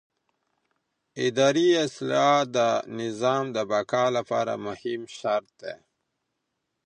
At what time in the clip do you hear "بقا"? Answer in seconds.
3.71-4.05